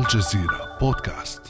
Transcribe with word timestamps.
الجزيرة 0.00 0.78
بودكاست. 0.80 1.40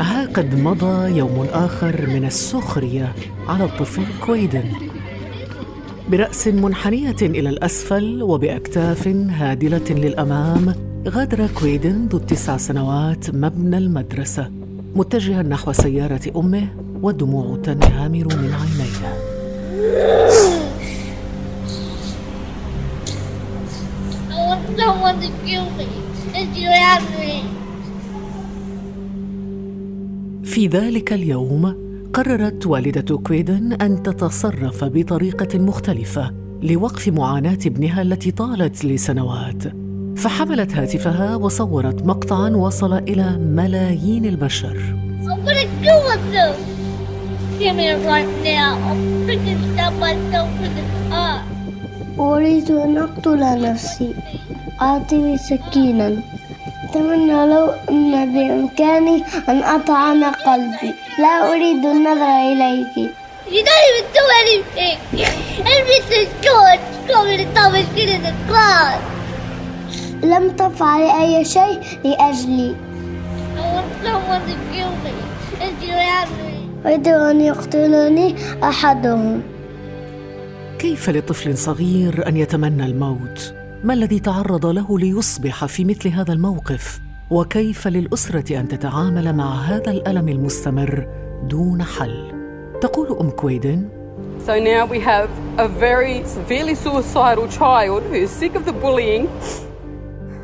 ها 0.00 0.26
قد 0.26 0.54
مضى 0.54 1.18
يوم 1.18 1.46
آخر 1.52 2.06
من 2.06 2.24
السخرية 2.24 3.14
على 3.48 3.64
الطفل 3.64 4.02
كويدن 4.26 4.64
برأس 6.10 6.48
منحنية 6.48 7.16
إلى 7.22 7.48
الأسفل 7.48 8.22
وبأكتاف 8.22 9.08
هادلة 9.08 9.90
للأمام 9.90 10.74
غادر 11.08 11.46
كويدن 11.46 12.06
ذو 12.06 12.18
التسع 12.18 12.56
سنوات 12.56 13.30
مبنى 13.30 13.78
المدرسة 13.78 14.50
متجها 14.96 15.42
نحو 15.42 15.72
سيارة 15.72 16.32
أمه 16.36 16.87
والدموع 17.02 17.56
تنهمر 17.56 18.24
من 18.24 18.54
عينيه. 18.54 19.28
في 30.44 30.66
ذلك 30.66 31.12
اليوم 31.12 31.74
قررت 32.14 32.66
والدة 32.66 33.16
كويدن 33.16 33.72
أن 33.72 34.02
تتصرف 34.02 34.84
بطريقة 34.84 35.58
مختلفة 35.58 36.30
لوقف 36.62 37.08
معاناة 37.08 37.58
ابنها 37.66 38.02
التي 38.02 38.30
طالت 38.30 38.84
لسنوات. 38.84 39.62
فحملت 40.16 40.72
هاتفها 40.72 41.36
وصورت 41.36 42.02
مقطعا 42.02 42.50
وصل 42.50 42.92
إلى 42.92 43.38
ملايين 43.38 44.24
البشر. 44.24 44.96
Give 47.58 47.74
me 47.74 47.88
it 47.90 47.98
right 48.06 48.28
now. 48.44 48.78
I'll 48.86 48.96
freaking 49.26 49.58
stab 49.74 49.92
myself 49.98 50.50
in 50.62 50.72
the 50.78 50.84
car. 51.10 51.42
أريد 52.18 52.70
أن 52.70 52.98
أقتل 52.98 53.62
نفسي 53.62 54.14
أعطني 54.82 55.38
سكينا 55.38 56.22
أتمنى 56.84 57.46
لو 57.46 57.70
أن 57.90 58.32
بإمكاني 58.34 59.24
أن 59.48 59.62
أطعن 59.62 60.24
قلبي 60.24 60.94
لا 61.18 61.50
أريد 61.52 61.86
النظر 61.86 62.30
إليك 62.52 63.10
You 63.50 63.64
don't 63.64 63.84
even 63.90 64.06
do 64.18 64.24
anything. 64.42 64.98
Everything's 65.76 66.34
good. 66.44 66.78
Call 67.08 67.24
me 67.24 67.36
the 67.42 67.48
dumbest 67.54 67.90
kid 67.96 68.08
in 68.08 68.22
the 68.22 68.34
class. 68.48 69.00
لم 70.22 70.50
تفعل 70.50 71.02
أي 71.02 71.44
شيء 71.44 71.80
لأجلي 72.04 72.74
I 73.56 73.74
want 73.74 73.90
someone 74.04 74.42
to 74.46 74.56
kill 74.72 74.92
me. 75.04 75.12
And 75.60 75.82
you 75.82 75.92
have 75.92 76.30
me. 76.38 76.47
أريد 76.88 77.08
أن 77.08 77.40
يقتلني 77.40 78.34
أحدهم 78.62 79.42
كيف 80.78 81.10
لطفل 81.10 81.58
صغير 81.58 82.28
أن 82.28 82.36
يتمنى 82.36 82.86
الموت؟ 82.86 83.54
ما 83.84 83.94
الذي 83.94 84.20
تعرض 84.20 84.66
له 84.66 84.98
ليصبح 84.98 85.66
في 85.66 85.84
مثل 85.84 86.08
هذا 86.08 86.32
الموقف؟ 86.32 87.00
وكيف 87.30 87.88
للأسرة 87.88 88.60
أن 88.60 88.68
تتعامل 88.68 89.32
مع 89.36 89.54
هذا 89.54 89.90
الألم 89.90 90.28
المستمر 90.28 91.06
دون 91.48 91.82
حل؟ 91.82 92.32
تقول 92.80 93.18
أم 93.20 93.30
كويدن 93.30 93.88
So 94.46 94.58
now 94.58 94.86
we 94.86 95.00
have 95.00 95.30
a 95.58 95.68
very 95.68 96.22
severely 96.24 96.74
suicidal 96.74 97.48
child 97.48 98.02
who 98.02 98.14
is 98.14 98.30
sick 98.30 98.54
of 98.54 98.64
the 98.64 98.72
bullying 98.72 99.28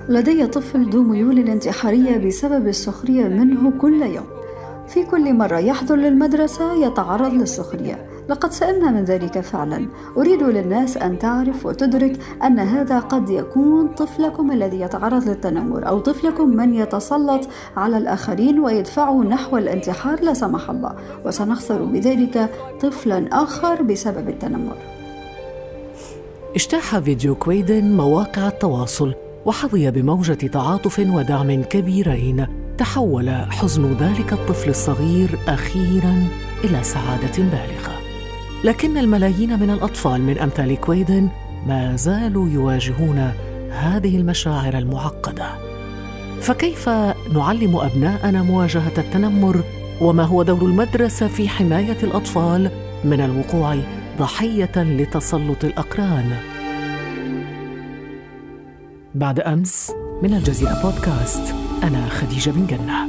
لدي 0.08 0.46
طفل 0.46 0.90
ذو 0.90 1.02
ميول 1.02 1.48
انتحارية 1.48 2.16
بسبب 2.16 2.68
السخرية 2.68 3.28
منه 3.28 3.72
كل 3.80 4.02
يوم 4.02 4.43
في 4.88 5.04
كل 5.04 5.34
مرة 5.34 5.58
يحضر 5.58 5.96
للمدرسة 5.96 6.86
يتعرض 6.86 7.32
للسخرية. 7.32 8.06
لقد 8.28 8.52
سألنا 8.52 8.90
من 8.90 9.04
ذلك 9.04 9.40
فعلا. 9.40 9.86
أريد 10.16 10.42
للناس 10.42 10.96
أن 10.96 11.18
تعرف 11.18 11.66
وتدرك 11.66 12.18
أن 12.44 12.58
هذا 12.58 12.98
قد 12.98 13.30
يكون 13.30 13.88
طفلكم 13.88 14.52
الذي 14.52 14.80
يتعرض 14.80 15.28
للتنمر 15.28 15.88
أو 15.88 15.98
طفلكم 15.98 16.48
من 16.48 16.74
يتسلط 16.74 17.48
على 17.76 17.98
الآخرين 17.98 18.58
ويدفعه 18.58 19.22
نحو 19.22 19.56
الانتحار 19.56 20.20
لا 20.20 20.34
سمح 20.34 20.70
الله. 20.70 20.94
وسنخسر 21.26 21.84
بذلك 21.84 22.50
طفلا 22.80 23.28
آخر 23.32 23.82
بسبب 23.82 24.28
التنمر. 24.28 24.76
اجتاح 26.54 26.98
فيديو 26.98 27.34
كويدن 27.34 27.96
مواقع 27.96 28.48
التواصل. 28.48 29.14
وحظي 29.46 29.90
بموجة 29.90 30.32
تعاطف 30.34 30.98
ودعم 30.98 31.62
كبيرين. 31.62 32.46
تحول 32.78 33.30
حزن 33.30 33.92
ذلك 33.92 34.32
الطفل 34.32 34.70
الصغير 34.70 35.38
أخيرا 35.48 36.28
إلى 36.64 36.82
سعادة 36.82 37.36
بالغة. 37.36 38.00
لكن 38.64 38.98
الملايين 38.98 39.60
من 39.60 39.70
الأطفال 39.70 40.22
من 40.22 40.38
أمثال 40.38 40.80
كويدن 40.80 41.28
ما 41.66 41.96
زالوا 41.96 42.48
يواجهون 42.48 43.32
هذه 43.70 44.16
المشاعر 44.16 44.78
المعقدة. 44.78 45.46
فكيف 46.40 46.88
نعلم 47.34 47.76
أبناءنا 47.76 48.42
مواجهة 48.42 48.92
التنمر؟ 48.98 49.64
وما 50.00 50.22
هو 50.22 50.42
دور 50.42 50.62
المدرسة 50.62 51.28
في 51.28 51.48
حماية 51.48 51.98
الأطفال 52.02 52.70
من 53.04 53.20
الوقوع 53.20 53.76
ضحية 54.18 54.72
لتسلط 54.76 55.64
الأقران؟ 55.64 56.53
بعد 59.14 59.40
أمس 59.40 59.92
من 60.22 60.34
الجزيرة 60.34 60.82
بودكاست. 60.82 61.54
أنا 61.82 62.08
خديجة 62.08 62.50
بن 62.50 62.66
جنة. 62.66 63.08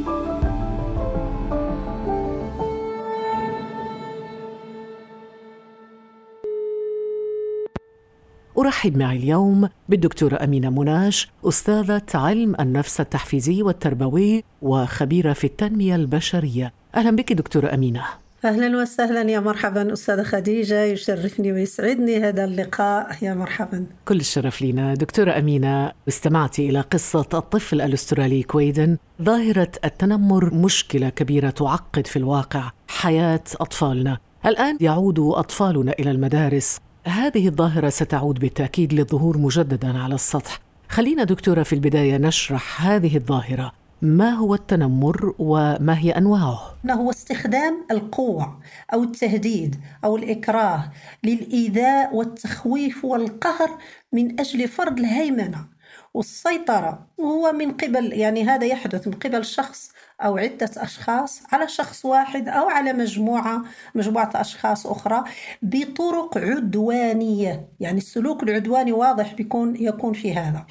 أرحب 8.57 8.97
معي 8.97 9.17
اليوم 9.17 9.69
بالدكتورة 9.89 10.43
أمينة 10.43 10.69
مناش 10.69 11.31
أستاذة 11.45 12.01
علم 12.13 12.55
النفس 12.59 13.01
التحفيزي 13.01 13.63
والتربوي 13.63 14.43
وخبيرة 14.61 15.33
في 15.33 15.43
التنمية 15.43 15.95
البشرية. 15.95 16.73
أهلا 16.95 17.15
بك 17.15 17.33
دكتورة 17.33 17.73
أمينة. 17.73 18.24
أهلا 18.45 18.77
وسهلا. 18.77 19.31
يا 19.31 19.39
مرحبا 19.39 19.93
أستاذة 19.93 20.23
خديجة 20.23 20.83
يشرفني 20.83 21.51
ويسعدني 21.51 22.17
هذا 22.17 22.43
اللقاء. 22.45 23.17
يا 23.21 23.33
مرحبا. 23.33 23.85
كل 24.05 24.19
الشرف 24.19 24.61
لنا. 24.61 24.93
دكتورة 24.93 25.31
أمينة 25.39 25.91
استمعتي 26.07 26.69
إلى 26.69 26.81
قصة 26.81 27.19
الطفل 27.33 27.81
الأسترالي 27.81 28.43
كويدن 28.43 28.97
ظاهرة 29.21 29.71
التنمر 29.85 30.53
مشكلة 30.53 31.09
كبيرة 31.09 31.49
تعقد 31.49 32.07
في 32.07 32.15
الواقع 32.19 32.71
حياة 32.87 33.43
أطفالنا. 33.55 34.17
الآن 34.45 34.77
يعود 34.81 35.19
أطفالنا 35.19 35.93
إلى 35.99 36.11
المدارس. 36.11 36.77
هذه 37.05 37.47
الظاهرة 37.47 37.89
ستعود 37.89 38.39
بالتأكيد 38.39 38.93
للظهور 38.93 39.37
مجددا 39.37 39.97
على 39.97 40.15
السطح. 40.15 40.59
خلينا 40.89 41.23
دكتورة 41.23 41.63
في 41.63 41.73
البداية 41.73 42.17
نشرح 42.17 42.87
هذه 42.87 43.17
الظاهرة. 43.17 43.71
ما 44.01 44.29
هو 44.29 44.53
التنمر 44.53 45.35
وما 45.39 45.99
هي 45.99 46.11
أنواعه؟ 46.11 46.75
هو 46.93 47.09
استخدام 47.09 47.85
القوة 47.91 48.59
أو 48.93 49.03
التهديد 49.03 49.75
أو 50.03 50.17
الإكراه 50.17 50.91
للإيذاء 51.23 52.15
والتخويف 52.15 53.05
والقهر 53.05 53.77
من 54.11 54.39
أجل 54.39 54.67
فرض 54.67 54.99
الهيمنة 54.99 55.75
والسيطرة 56.13 57.07
وهو 57.17 57.51
من 57.51 57.71
قبل 57.71 58.13
يعني 58.13 58.43
هذا 58.43 58.65
يحدث 58.65 59.07
من 59.07 59.13
قبل 59.13 59.45
شخص 59.45 59.91
أو 60.21 60.37
عدة 60.37 60.69
أشخاص 60.77 61.41
على 61.51 61.67
شخص 61.67 62.05
واحد 62.05 62.49
أو 62.49 62.69
على 62.69 62.93
مجموعة 62.93 63.61
مجموعة 63.95 64.31
أشخاص 64.35 64.87
أخرى 64.87 65.23
بطرق 65.61 66.37
عدوانية 66.37 67.69
يعني 67.79 67.97
السلوك 67.97 68.43
العدواني 68.43 68.91
واضح 68.91 69.33
بيكون 69.33 69.75
يكون 69.75 70.13
في 70.13 70.33
هذا 70.33 70.65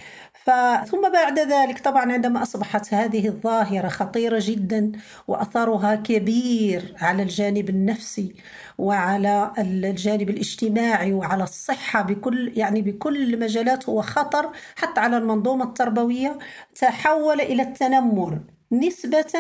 ثم 0.86 1.10
بعد 1.12 1.38
ذلك 1.38 1.78
طبعا 1.78 2.12
عندما 2.12 2.42
أصبحت 2.42 2.94
هذه 2.94 3.28
الظاهرة 3.28 3.88
خطيرة 3.88 4.38
جدا 4.42 4.92
وأثرها 5.28 5.94
كبير 5.94 6.94
على 7.00 7.22
الجانب 7.22 7.68
النفسي 7.68 8.34
وعلى 8.78 9.52
الجانب 9.58 10.30
الاجتماعي 10.30 11.12
وعلى 11.12 11.42
الصحة 11.42 12.02
بكل 12.02 12.52
يعني 12.56 12.82
بكل 12.82 13.34
المجالات 13.34 13.88
هو 13.88 14.02
خطر 14.02 14.52
حتى 14.76 15.00
على 15.00 15.16
المنظومة 15.16 15.64
التربوية 15.64 16.38
تحول 16.74 17.40
إلى 17.40 17.62
التنمر 17.62 18.40
نسبة 18.72 19.32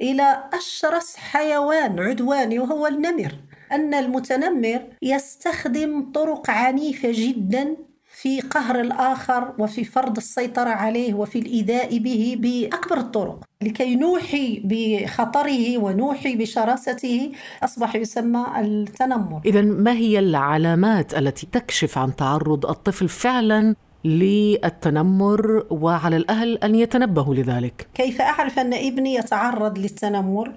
إلى 0.00 0.44
أشرس 0.52 1.16
حيوان 1.16 2.00
عدواني 2.00 2.58
وهو 2.58 2.86
النمر. 2.86 3.32
أن 3.72 3.94
المتنمر 3.94 4.82
يستخدم 5.02 6.12
طرق 6.12 6.50
عنيفة 6.50 7.08
جدا 7.12 7.76
في 8.22 8.40
قهر 8.40 8.80
الآخر 8.80 9.52
وفي 9.58 9.84
فرض 9.84 10.16
السيطرة 10.16 10.70
عليه 10.70 11.14
وفي 11.14 11.38
الإيذاء 11.38 11.98
به 11.98 12.36
بأكبر 12.38 12.98
الطرق. 12.98 13.44
لكي 13.62 13.96
نوحي 13.96 14.62
بخطره 14.64 15.78
ونوحي 15.78 16.36
بشراسته 16.36 17.32
أصبح 17.64 17.96
يسمى 17.96 18.46
التنمر. 18.60 19.40
إذا 19.46 19.62
ما 19.62 19.92
هي 19.92 20.18
العلامات 20.18 21.14
التي 21.14 21.46
تكشف 21.52 21.98
عن 21.98 22.16
تعرض 22.16 22.66
الطفل 22.66 23.08
فعلا 23.08 23.74
للتنمر 24.04 25.66
وعلى 25.70 26.16
الأهل 26.16 26.58
أن 26.58 26.74
يتنبهوا 26.74 27.34
لذلك؟ 27.34 27.88
كيف 27.94 28.20
أعرف 28.20 28.58
أن 28.58 28.74
ابني 28.74 29.14
يتعرض 29.14 29.78
للتنمر؟ 29.78 30.52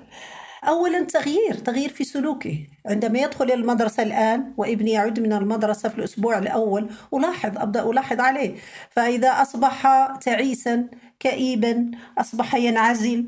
أولا 0.68 1.04
تغيير 1.04 1.54
تغيير 1.54 1.90
في 1.90 2.04
سلوكه. 2.04 2.68
عندما 2.86 3.20
يدخل 3.20 3.46
إلى 3.46 3.54
المدرسة 3.54 4.04
الآن 4.04 4.54
وابني 4.58 4.92
يعود 4.92 5.20
من 5.20 5.34
المدرسة 5.34 5.90
في 5.90 5.98
الأسبوع 6.00 6.38
الأول 6.38 6.90
ألاحظ 7.14 7.58
أبدأ 7.58 7.90
ألاحظ 7.90 8.20
عليه. 8.20 8.56
فإذا 8.90 9.30
أصبح 9.30 10.08
تعيسا 10.22 10.88
كئيبا 11.20 11.92
أصبح 12.18 12.56
ينعزل. 12.56 13.26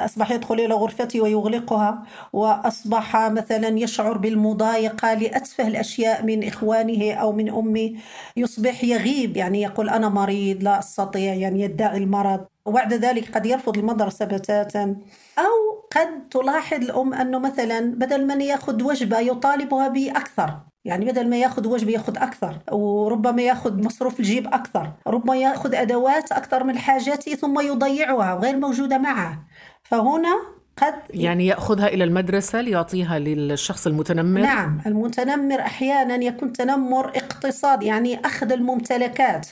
أصبح 0.00 0.30
يدخل 0.30 0.54
إلى 0.54 0.74
غرفته 0.74 1.20
ويغلقها 1.20 2.02
وأصبح 2.32 3.16
مثلا 3.16 3.68
يشعر 3.68 4.18
بالمضايقة 4.18 5.14
لأتفه 5.14 5.66
الأشياء 5.68 6.24
من 6.24 6.48
إخوانه 6.48 7.12
أو 7.12 7.32
من 7.32 7.50
أمه. 7.50 7.92
يصبح 8.36 8.84
يغيب 8.84 9.36
يعني 9.36 9.62
يقول 9.62 9.88
أنا 9.88 10.08
مريض 10.08 10.62
لا 10.62 10.78
أستطيع 10.78 11.34
يعني 11.34 11.60
يدعي 11.60 11.98
المرض. 11.98 12.46
وبعد 12.66 12.94
ذلك 12.94 13.34
قد 13.34 13.46
يرفض 13.46 13.78
المدرسة 13.78 14.24
بتاتا. 14.24 14.96
أو 15.38 15.86
قد 15.90 16.28
تلاحظ 16.30 16.76
الأم 16.76 17.14
أنه 17.14 17.38
مثلا 17.38 17.80
بدل 17.80 18.26
من 18.26 18.40
يأخذ 18.40 18.82
وجبة 18.82 19.18
يطالبها 19.18 19.88
بأكثر. 19.88 20.72
يعني 20.84 21.04
بدل 21.04 21.28
ما 21.28 21.36
يأخذ 21.36 21.68
وجبة 21.68 21.92
يأخذ 21.92 22.18
أكثر 22.18 22.58
وربما 22.72 23.42
يأخذ 23.42 23.82
مصروف 23.82 24.20
الجيب 24.20 24.46
أكثر 24.46 24.92
ربما 25.06 25.36
يأخذ 25.36 25.74
أدوات 25.74 26.32
أكثر 26.32 26.64
من 26.64 26.78
حاجته 26.78 27.34
ثم 27.34 27.60
يضيعها 27.60 28.34
غير 28.34 28.56
موجودة 28.56 28.98
معه. 28.98 29.46
فهنا 29.92 30.42
قد 30.76 30.94
يعني 31.10 31.46
يأخذها 31.46 31.86
إلى 31.86 32.04
المدرسة 32.04 32.60
ليعطيها 32.60 33.18
للشخص 33.18 33.86
المتنمر؟ 33.86 34.40
نعم 34.40 34.80
المتنمر 34.86 35.60
أحيانا 35.60 36.14
يكون 36.14 36.52
تنمر 36.52 37.06
اقتصادي 37.06 37.86
يعني 37.86 38.20
أخذ 38.24 38.52
الممتلكات. 38.52 39.46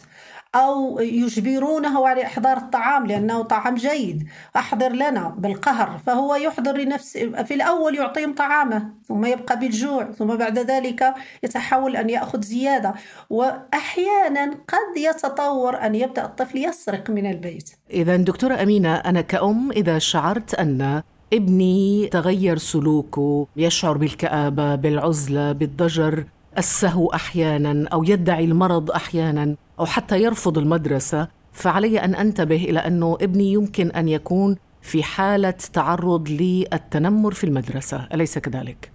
أو 0.55 1.01
يجبرونه 1.01 2.09
على 2.09 2.23
إحضار 2.27 2.57
الطعام 2.57 3.07
لأنه 3.07 3.43
طعام 3.43 3.75
جيد. 3.75 4.29
أحضر 4.57 4.93
لنا 4.93 5.35
بالقهر. 5.39 6.01
فهو 6.07 6.35
يحضر 6.35 6.77
لنفسه 6.77 7.43
في 7.43 7.55
الأول 7.55 7.95
يعطيهم 7.95 8.35
طعامه 8.35 8.89
ثم 9.09 9.25
يبقى 9.25 9.59
بالجوع 9.59 10.13
ثم 10.13 10.37
بعد 10.37 10.59
ذلك 10.59 11.15
يتحول 11.43 11.97
أن 11.97 12.11
يأخذ 12.11 12.43
زيادة. 12.43 12.95
وأحيانا 13.31 14.51
قد 14.51 14.97
يتطور 14.97 15.87
أن 15.87 15.95
يبدأ 15.95 16.25
الطفل 16.25 16.59
يسرق 16.59 17.11
من 17.11 17.31
البيت. 17.31 17.71
إذا 17.91 18.17
دكتورة 18.17 18.63
أمينة 18.63 18.95
أنا 18.95 19.21
كأم 19.21 19.71
إذا 19.73 19.99
شعرت 19.99 20.55
أن 20.55 21.03
ابني 21.33 22.09
تغير 22.13 22.59
سلوكه 22.59 23.47
يشعر 23.57 23.97
بالكآبة 23.97 24.75
بالعزلة 24.75 25.53
بالضجر 25.53 26.25
السهو 26.59 27.07
أحيانا 27.07 27.89
أو 27.89 28.05
يدعي 28.05 28.45
المرض 28.45 28.91
أحيانا 28.91 29.57
أو 29.81 29.87
حتى 29.87 30.23
يرفض 30.23 30.59
المدرسة 30.59 31.29
فعلي 31.53 32.05
أن 32.05 32.15
أنتبه 32.15 32.57
إلى 32.57 32.79
أنه 32.79 33.19
ابني 33.21 33.53
يمكن 33.53 33.91
أن 33.91 34.09
يكون 34.09 34.57
في 34.83 35.03
حالة 35.03 35.51
تعرض 35.51 36.29
للتنمر 36.29 37.35
في 37.35 37.45
المدرسة 37.45 38.09
أليس 38.15 38.39
كذلك؟ 38.39 38.91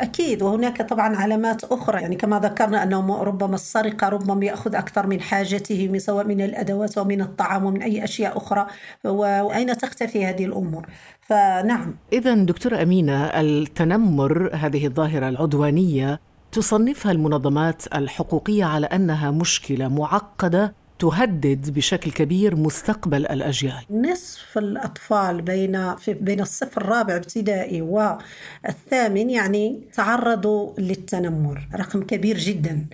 أكيد 0.00 0.42
وهناك 0.42 0.82
طبعا 0.82 1.16
علامات 1.16 1.64
أخرى. 1.64 2.00
يعني 2.00 2.16
كما 2.16 2.40
ذكرنا 2.40 2.82
أنه 2.82 3.22
ربما 3.22 3.54
السرقة 3.54 4.08
ربما 4.08 4.44
يأخذ 4.44 4.74
أكثر 4.74 5.06
من 5.06 5.20
حاجته 5.20 5.88
من 5.88 5.98
سواء 5.98 6.26
من 6.26 6.40
الأدوات 6.40 6.98
ومن 6.98 7.20
الطعام 7.20 7.64
ومن 7.64 7.82
أي 7.82 8.04
أشياء 8.04 8.36
أخرى. 8.36 8.66
وأين 9.04 9.76
تختفي 9.76 10.26
هذه 10.26 10.44
الأمور؟ 10.44 10.86
فنعم. 11.20 11.94
إذا 12.12 12.34
دكتورة 12.34 12.82
أمينة 12.82 13.24
التنمر 13.24 14.50
هذه 14.54 14.86
الظاهرة 14.86 15.28
العدوانية 15.28 16.20
تصنفها 16.52 17.12
المنظمات 17.12 17.82
الحقوقية 17.94 18.64
على 18.64 18.86
أنها 18.86 19.30
مشكلة 19.30 19.88
معقدة 19.88 20.74
تهدد 20.98 21.70
بشكل 21.74 22.10
كبير 22.12 22.56
مستقبل 22.56 23.26
الأجيال. 23.26 23.84
نصف 23.90 24.58
الأطفال 24.58 25.42
بين 25.42 25.96
في 25.96 26.14
بين 26.14 26.40
الصف 26.40 26.78
الرابع 26.78 27.16
ابتدائي 27.16 27.82
والثامن 27.82 29.30
يعني 29.30 29.80
تعرضوا 29.94 30.72
للتنمر، 30.78 31.68
رقم 31.74 32.02
كبير 32.02 32.38
جدا. 32.38 32.86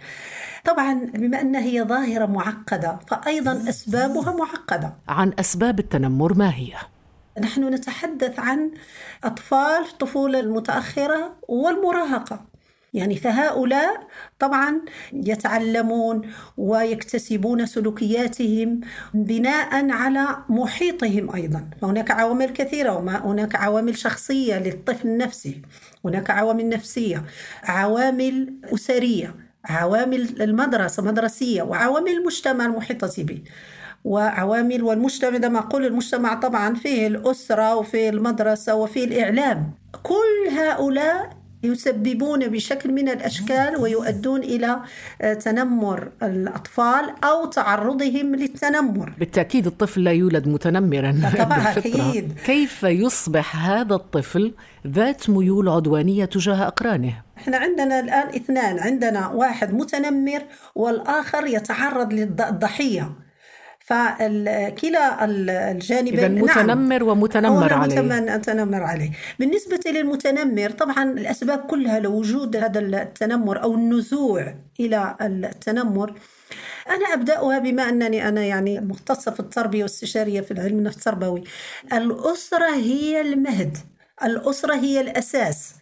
طبعا 0.64 1.10
بما 1.14 1.40
انها 1.40 1.60
هي 1.60 1.82
ظاهرة 1.82 2.26
معقدة 2.26 2.98
فايضا 3.06 3.68
أسبابها 3.68 4.32
معقدة. 4.32 4.92
عن 5.08 5.32
أسباب 5.38 5.78
التنمر 5.78 6.34
ما 6.34 6.54
هي؟ 6.54 6.72
نحن 7.40 7.74
نتحدث 7.74 8.38
عن 8.38 8.70
أطفال 9.24 9.84
الطفولة 9.92 10.40
المتأخرة 10.40 11.36
والمراهقة. 11.48 12.47
يعني 12.94 13.16
فهؤلاء 13.16 14.06
طبعا 14.38 14.80
يتعلمون 15.12 16.22
ويكتسبون 16.56 17.66
سلوكياتهم 17.66 18.80
بناء 19.14 19.90
على 19.90 20.26
محيطهم 20.48 21.34
أيضا. 21.34 21.70
فهناك 21.80 22.10
عوامل 22.10 22.46
كثيرة 22.50 22.92
وهناك 23.24 23.56
عوامل 23.56 23.96
شخصية 23.98 24.58
للطفل 24.58 25.16
نفسه 25.16 25.54
هناك 26.04 26.30
عوامل 26.30 26.68
نفسية 26.68 27.24
عوامل 27.64 28.54
أسرية 28.74 29.34
عوامل 29.64 30.42
المدرسة 30.42 31.02
مدرسية 31.02 31.62
وعوامل 31.62 32.10
المجتمع 32.10 32.64
المحيطه 32.66 33.22
به. 33.24 33.42
وعوامل 34.04 34.82
والمجتمع 34.82 35.34
عندما 35.34 35.58
أقول 35.58 35.86
المجتمع 35.86 36.34
طبعا 36.34 36.74
فيه 36.74 37.06
الأسرة 37.06 37.74
وفيه 37.76 38.10
المدرسة 38.10 38.74
وفيه 38.74 39.04
الإعلام. 39.04 39.70
كل 40.02 40.50
هؤلاء 40.58 41.37
يسببون 41.62 42.48
بشكل 42.48 42.92
من 42.92 43.08
الأشكال 43.08 43.76
ويؤدون 43.76 44.42
إلى 44.42 44.80
آه، 45.20 45.34
تنمر 45.34 46.08
الأطفال 46.22 47.14
أو 47.24 47.46
تعرضهم 47.46 48.34
للتنمر. 48.34 49.12
بالتأكيد 49.18 49.66
الطفل 49.66 50.04
لا 50.04 50.12
يولد 50.12 50.48
متنمرا 50.48 51.20
طبعا 51.38 51.58
أكيد. 51.76 52.32
كيف 52.46 52.82
يصبح 52.82 53.68
هذا 53.70 53.94
الطفل 53.94 54.54
ذات 54.86 55.30
ميول 55.30 55.68
عدوانية 55.68 56.24
تجاه 56.24 56.66
أقرانه؟ 56.66 57.22
إحنا 57.38 57.56
عندنا 57.56 58.00
الآن 58.00 58.28
اثنان، 58.28 58.78
عندنا 58.78 59.28
واحد 59.28 59.74
متنمر 59.74 60.42
والآخر 60.74 61.46
يتعرض 61.46 62.12
للضحيه. 62.12 63.12
فكلا 63.88 65.24
الجانبين 65.24 66.18
إذا 66.18 66.28
متنمر 66.28 66.98
نعم 66.98 67.08
ومتنمر 67.08 67.72
عليه. 67.72 68.00
متنمر 68.00 68.82
عليه. 68.82 69.10
بالنسبة 69.38 69.80
للمتنمر 69.86 70.70
طبعا 70.70 71.12
الأسباب 71.12 71.58
كلها 71.58 72.00
لوجود 72.00 72.56
هذا 72.56 72.80
التنمر 72.80 73.62
أو 73.62 73.74
النزوع 73.74 74.54
إلى 74.80 75.16
التنمر. 75.20 76.14
أنا 76.88 77.14
أبدأها 77.14 77.58
بما 77.58 77.88
أنني 77.88 78.28
أنا 78.28 78.44
يعني 78.44 78.80
مختصة 78.80 79.30
في 79.30 79.40
التربية 79.40 79.82
واستشارية 79.82 80.40
في 80.40 80.50
العلم 80.50 80.78
النفس 80.78 80.96
التربوي. 80.96 81.44
الأسرة 81.92 82.74
هي 82.74 83.20
المهد 83.20 83.76
الأسرة 84.24 84.74
هي 84.74 85.00
الأساس. 85.00 85.74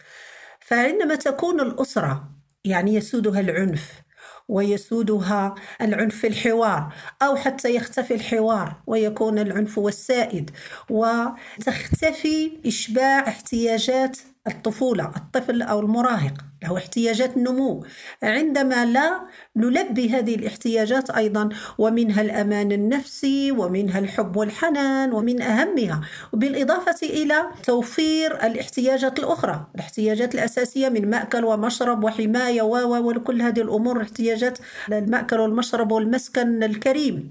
فعندما 0.60 1.14
تكون 1.14 1.60
الأسرة 1.60 2.24
يعني 2.64 2.94
يسودها 2.94 3.40
العنف 3.40 4.05
ويسودها 4.48 5.54
العنف 5.80 6.16
في 6.16 6.26
الحوار 6.26 6.92
أو 7.22 7.36
حتى 7.36 7.74
يختفي 7.74 8.14
الحوار 8.14 8.74
ويكون 8.86 9.38
العنف 9.38 9.78
هو 9.78 9.88
السائد 9.88 10.50
وتختفي 10.90 12.52
إشباع 12.66 13.28
احتياجات 13.28 14.18
الطفولة 14.48 15.12
الطفل 15.16 15.62
أو 15.62 15.80
المراهق 15.80 16.34
له 16.62 16.76
احتياجات 16.76 17.36
النمو 17.36 17.84
عندما 18.22 18.84
لا 18.84 19.20
نلبي 19.56 20.10
هذه 20.10 20.34
الاحتياجات 20.34 21.10
أيضا 21.10 21.48
ومنها 21.78 22.22
الأمان 22.22 22.72
النفسي 22.72 23.52
ومنها 23.52 23.98
الحب 23.98 24.36
والحنان 24.36 25.12
ومن 25.12 25.42
أهمها. 25.42 26.00
وبالإضافة 26.32 27.06
إلى 27.06 27.42
توفير 27.62 28.46
الاحتياجات 28.46 29.18
الأخرى 29.18 29.66
الاحتياجات 29.74 30.34
الأساسية 30.34 30.88
من 30.88 31.10
مأكل 31.10 31.44
ومشرب 31.44 32.04
وحماية 32.04 32.62
و 32.62 33.10
وكل 33.10 33.42
هذه 33.42 33.60
الأمور 33.60 34.02
احتياجات 34.02 34.58
المأكل 34.88 35.40
والمشرب 35.40 35.92
والمسكن 35.92 36.62
الكريم. 36.62 37.30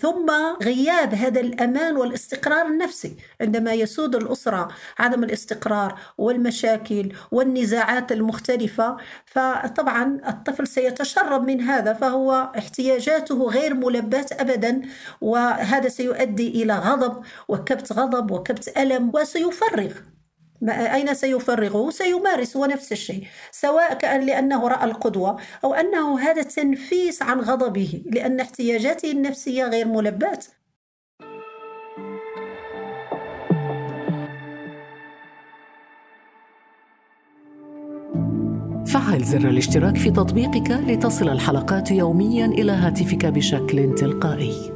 ثم 0.00 0.30
غياب 0.62 1.14
هذا 1.14 1.40
الأمان 1.40 1.96
والاستقرار 1.96 2.66
النفسي. 2.66 3.16
عندما 3.40 3.72
يسود 3.72 4.14
الأسرة 4.14 4.68
عدم 4.98 5.24
الاستقرار 5.24 5.98
والمشاكل 6.18 6.55
والنزاعات 7.32 8.12
المختلفة 8.12 8.96
فطبعا 9.26 10.20
الطفل 10.28 10.66
سيتشرب 10.66 11.46
من 11.46 11.60
هذا 11.60 11.92
فهو 11.92 12.52
احتياجاته 12.58 13.48
غير 13.48 13.74
ملباة 13.74 14.26
أبدا 14.32 14.82
وهذا 15.20 15.88
سيؤدي 15.88 16.62
إلى 16.62 16.74
غضب 16.74 17.24
وكبت 17.48 17.92
غضب 17.92 18.30
وكبت 18.30 18.78
ألم 18.78 19.10
وسيفرغ 19.14 19.92
أين 20.68 21.14
سيفرغه؟ 21.14 21.90
سيمارس 21.90 22.56
هو 22.56 22.66
نفس 22.66 22.92
الشيء 22.92 23.26
سواء 23.50 23.94
كأن 23.94 24.20
لأنه 24.26 24.68
رأى 24.68 24.84
القدوة 24.84 25.40
أو 25.64 25.74
أنه 25.74 26.20
هذا 26.20 26.42
تنفيس 26.42 27.22
عن 27.22 27.40
غضبه 27.40 28.02
لأن 28.06 28.40
احتياجاته 28.40 29.10
النفسية 29.10 29.64
غير 29.64 29.88
ملباة 29.88 30.38
فعل 38.96 39.24
زر 39.24 39.48
الاشتراك 39.48 39.96
في 39.96 40.10
تطبيقك 40.10 40.70
لتصل 40.70 41.28
الحلقات 41.28 41.90
يوميا 41.90 42.46
إلى 42.46 42.72
هاتفك 42.72 43.26
بشكل 43.26 43.94
تلقائي. 43.94 44.72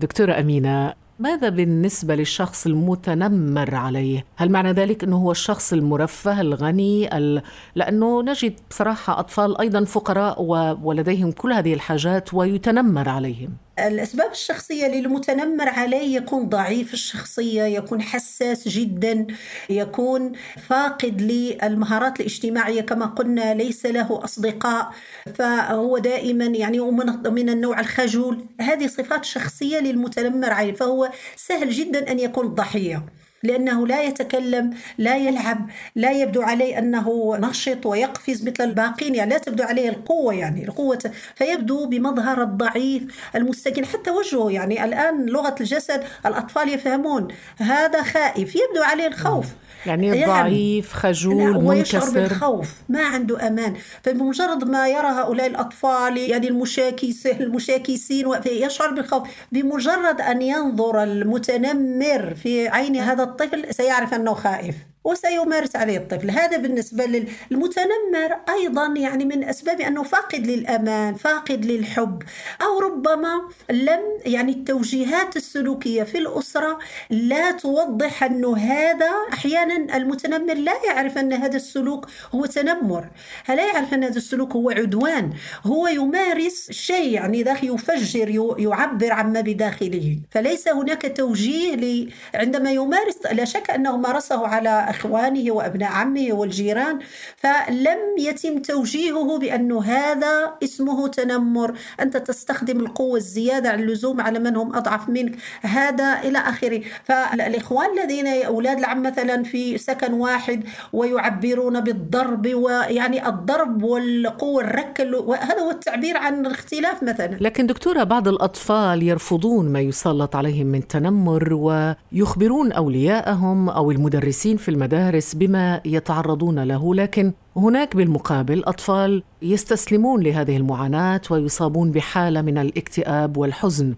دكتورة 0.00 0.32
أمينة 0.32 0.94
ماذا 1.18 1.48
بالنسبة 1.48 2.14
للشخص 2.14 2.66
المتنمر 2.66 3.74
عليه؟ 3.74 4.24
هل 4.36 4.50
معنى 4.50 4.72
ذلك 4.72 5.04
أنه 5.04 5.16
هو 5.16 5.30
الشخص 5.30 5.72
المرفه 5.72 6.40
الغني؟ 6.40 7.16
ال... 7.18 7.42
لأنه 7.74 8.22
نجد 8.22 8.60
بصراحة 8.70 9.20
أطفال 9.20 9.60
أيضا 9.60 9.84
فقراء 9.84 10.42
و... 10.42 10.76
ولديهم 10.82 11.32
كل 11.32 11.52
هذه 11.52 11.74
الحاجات 11.74 12.34
ويتنمر 12.34 13.08
عليهم 13.08 13.50
الأسباب 13.78 14.30
الشخصية 14.30 14.86
للمتنمر 14.86 15.68
عليه 15.68 16.16
يكون 16.16 16.48
ضعيف 16.48 16.94
الشخصية 16.94 17.62
يكون 17.62 18.02
حساس 18.02 18.68
جدا 18.68 19.26
يكون 19.70 20.32
فاقد 20.68 21.20
للمهارات 21.22 22.20
الاجتماعية 22.20 22.80
كما 22.80 23.06
قلنا 23.06 23.54
ليس 23.54 23.86
له 23.86 24.24
أصدقاء 24.24 24.92
فهو 25.34 25.98
دائما 25.98 26.44
يعني 26.44 26.80
من 27.26 27.48
النوع 27.48 27.80
الخجول. 27.80 28.46
هذه 28.60 28.86
صفات 28.86 29.24
شخصية 29.24 29.78
للمتنمر 29.78 30.50
عليه 30.50 30.72
فهو 30.72 31.10
سهل 31.36 31.70
جدا 31.70 32.12
أن 32.12 32.18
يكون 32.18 32.46
ضحية. 32.46 33.06
لأنه 33.42 33.86
لا 33.86 34.02
يتكلم 34.02 34.70
لا 34.98 35.16
يلعب 35.16 35.70
لا 35.94 36.10
يبدو 36.10 36.42
عليه 36.42 36.78
أنه 36.78 37.36
نشط 37.36 37.86
ويقفز 37.86 38.48
مثل 38.48 38.64
الباقين 38.64 39.14
يعني 39.14 39.30
لا 39.30 39.38
تبدو 39.38 39.62
عليه 39.62 39.88
القوة 39.88 40.34
يعني 40.34 40.64
القوة 40.64 41.12
فيبدو 41.34 41.86
بمظهر 41.86 42.42
الضعيف 42.42 43.02
المستكين. 43.36 43.84
حتى 43.84 44.10
وجهه 44.10 44.50
يعني 44.50 44.84
الآن 44.84 45.26
لغة 45.26 45.54
الجسد 45.60 46.04
الأطفال 46.26 46.68
يفهمون 46.68 47.28
هذا 47.58 48.02
خائف 48.02 48.54
يبدو 48.54 48.82
عليه 48.82 49.06
الخوف. 49.06 49.46
يعني 49.86 50.24
ضعيف 50.24 50.92
خجول 50.92 51.56
ويشعر 51.56 52.10
بالخوف 52.10 52.68
ما 52.88 53.02
عنده 53.04 53.46
أمان. 53.48 53.74
فبمجرد 54.02 54.64
ما 54.64 54.88
يرى 54.88 55.06
هؤلاء 55.06 55.46
الأطفال 55.46 56.16
يعني 56.16 56.48
المشاكس 56.48 57.26
المشاكسين 57.26 58.26
يشعر 58.46 58.90
بالخوف. 58.90 59.28
بمجرد 59.52 60.20
أن 60.20 60.42
ينظر 60.42 61.02
المتنمر 61.02 62.34
في 62.42 62.68
عين 62.68 62.96
هذا 62.96 63.22
الطفل 63.30 63.74
سيعرف 63.74 64.14
أنه 64.14 64.34
خائف. 64.34 64.89
وسيمارس 65.04 65.76
عليه 65.76 65.98
الطفل. 65.98 66.30
هذا 66.30 66.56
بالنسبة 66.56 67.04
للمتنمر 67.04 68.36
أيضا 68.48 68.94
يعني 68.96 69.24
من 69.24 69.44
أسباب 69.44 69.80
أنه 69.80 70.02
فاقد 70.02 70.46
للأمان 70.46 71.14
فاقد 71.14 71.64
للحب 71.64 72.22
أو 72.62 72.78
ربما 72.78 73.48
لم 73.70 74.00
يعني 74.26 74.52
التوجيهات 74.52 75.36
السلوكية 75.36 76.02
في 76.02 76.18
الأسرة 76.18 76.78
لا 77.10 77.50
توضح 77.50 78.24
أنه 78.24 78.56
هذا 78.56 79.10
أحيانا 79.32 79.96
المتنمر 79.96 80.54
لا 80.54 80.72
يعرف 80.86 81.18
أن 81.18 81.32
هذا 81.32 81.56
السلوك 81.56 82.06
هو 82.34 82.46
تنمر. 82.46 83.08
لا 83.48 83.66
يعرف 83.66 83.94
أن 83.94 84.04
هذا 84.04 84.16
السلوك 84.16 84.52
هو 84.52 84.70
عدوان. 84.70 85.32
هو 85.66 85.88
يمارس 85.88 86.70
شيء 86.70 87.12
يعني 87.12 87.42
داخل 87.42 87.74
يفجر 87.74 88.54
يعبر 88.58 89.12
عما 89.12 89.40
بداخله. 89.40 90.18
فليس 90.30 90.68
هناك 90.68 91.16
توجيه 91.16 92.06
عندما 92.34 92.70
يمارس 92.70 93.16
لا 93.32 93.44
شك 93.44 93.70
أنه 93.70 93.96
مارسه 93.96 94.46
على 94.46 94.89
إخوانه 94.90 95.52
وأبناء 95.52 95.90
عمه 95.90 96.28
والجيران 96.32 96.98
فلم 97.36 97.98
يتم 98.18 98.58
توجيهه 98.58 99.38
بأنه 99.38 99.82
هذا 99.82 100.52
اسمه 100.64 101.08
تنمر. 101.08 101.74
أنت 102.00 102.16
تستخدم 102.16 102.80
القوة 102.80 103.16
الزيادة 103.16 103.70
عن 103.70 103.80
اللزوم 103.80 104.20
على 104.20 104.38
من 104.38 104.56
هم 104.56 104.76
أضعف 104.76 105.08
منك. 105.08 105.34
هذا 105.62 106.20
إلى 106.24 106.38
آخره. 106.38 106.80
فالإخوان 107.04 107.98
الذين 107.98 108.26
أولاد 108.26 108.78
العم 108.78 109.02
مثلا 109.02 109.42
في 109.42 109.78
سكن 109.78 110.12
واحد 110.12 110.64
ويعبرون 110.92 111.80
بالضرب 111.80 112.54
ويعني 112.54 113.28
الضرب 113.28 113.82
والقوة 113.82 114.62
الرك 114.64 115.00
هذا 115.40 115.60
هو 115.60 115.70
التعبير 115.70 116.16
عن 116.16 116.46
الاختلاف 116.46 117.02
مثلا. 117.02 117.36
لكن 117.40 117.66
دكتورة 117.66 118.04
بعض 118.04 118.28
الأطفال 118.28 119.02
يرفضون 119.02 119.68
ما 119.68 119.80
يسلط 119.80 120.36
عليهم 120.36 120.66
من 120.66 120.88
تنمر 120.88 121.54
ويخبرون 121.54 122.72
أولياءهم 122.72 123.68
أو 123.68 123.90
المدرسين 123.90 124.56
في 124.56 124.68
المدارس 124.80 125.34
بما 125.34 125.80
يتعرضون 125.84 126.58
له 126.58 126.94
لكن 126.94 127.32
هناك 127.56 127.96
بالمقابل 127.96 128.64
أطفال 128.64 129.22
يستسلمون 129.42 130.22
لهذه 130.22 130.56
المعاناة 130.56 131.20
ويصابون 131.30 131.92
بحالة 131.92 132.42
من 132.42 132.58
الاكتئاب 132.58 133.36
والحزن. 133.36 133.94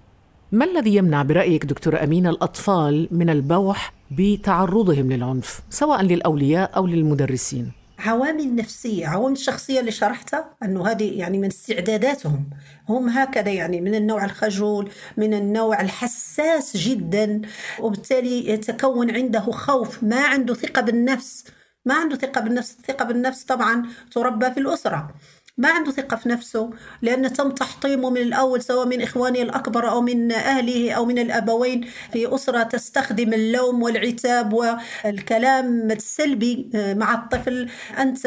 ما 0.52 0.64
الذي 0.64 0.96
يمنع 0.96 1.22
برأيك 1.22 1.64
دكتوره 1.64 2.04
امينه 2.04 2.30
الأطفال 2.30 3.08
من 3.10 3.30
البوح 3.30 3.92
بتعرضهم 4.10 5.12
للعنف 5.12 5.62
سواء 5.70 6.02
للأولياء 6.02 6.70
أو 6.76 6.86
للمدرسين؟ 6.86 7.81
عوامل 8.02 8.54
نفسية 8.54 9.06
عوامل 9.06 9.38
شخصية 9.38 9.80
اللي 9.80 9.90
شرحتها 9.90 10.56
أنه 10.62 10.88
هذه 10.88 11.18
يعني 11.18 11.38
من 11.38 11.46
استعداداتهم. 11.46 12.50
هم 12.88 13.08
هكذا 13.08 13.50
يعني 13.50 13.80
من 13.80 13.94
النوع 13.94 14.24
الخجول 14.24 14.90
من 15.16 15.34
النوع 15.34 15.80
الحساس 15.80 16.76
جدا 16.76 17.42
وبالتالي 17.80 18.48
يتكون 18.48 19.10
عنده 19.10 19.40
خوف 19.40 20.02
ما 20.02 20.20
عنده 20.20 20.54
ثقة 20.54 20.82
بالنفس. 20.82 21.44
ما 21.84 21.94
عنده 21.94 22.16
ثقة 22.16 22.40
بالنفس 22.40 22.70
الثقة 22.70 23.04
بالنفس 23.04 23.44
طبعا 23.44 23.86
تربى 24.12 24.50
في 24.50 24.60
الأسرة. 24.60 25.14
ما 25.58 25.68
عنده 25.68 25.92
ثقة 25.92 26.16
في 26.16 26.28
نفسه 26.28 26.70
لأن 27.02 27.32
تم 27.32 27.50
تحطيمه 27.50 28.10
من 28.10 28.20
الأول 28.20 28.62
سواء 28.62 28.86
من 28.86 29.02
إخوانه 29.02 29.42
الأكبر 29.42 29.90
أو 29.90 30.00
من 30.00 30.32
أهله 30.32 30.92
أو 30.92 31.04
من 31.04 31.18
الأبوين 31.18 31.88
في 32.12 32.34
أسرة 32.34 32.62
تستخدم 32.62 33.32
اللوم 33.32 33.82
والعتاب 33.82 34.52
والكلام 34.52 35.90
السلبي 35.90 36.70
آه، 36.74 36.94
مع 36.94 37.14
الطفل. 37.14 37.68
أنت 37.98 38.26